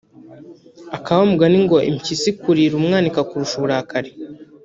[0.95, 4.11] aka wa mugani ngo Impyisi ikurira umwana ikakurusha uburakari